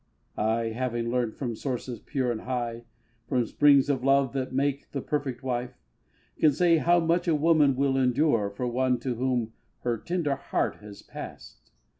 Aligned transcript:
I, 0.35 0.69
having 0.69 1.11
learnt 1.11 1.35
from 1.35 1.55
sources 1.55 1.99
pure 1.99 2.31
and 2.31 2.41
high, 2.41 2.85
From 3.27 3.45
springs 3.45 3.87
of 3.87 4.03
love 4.03 4.33
that 4.33 4.51
make 4.51 4.89
the 4.93 4.99
perfect 4.99 5.43
wife, 5.43 5.77
Can 6.39 6.53
say 6.53 6.77
how 6.77 6.99
much 6.99 7.27
a 7.27 7.35
woman 7.35 7.75
will 7.75 7.95
endure 7.97 8.49
For 8.49 8.65
one 8.67 8.97
to 9.01 9.13
whom 9.13 9.53
her 9.81 9.99
tender 9.99 10.33
heart 10.33 10.77
has 10.77 11.03
passed. 11.03 11.71